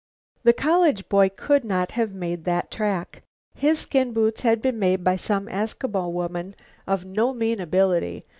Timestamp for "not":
1.63-1.91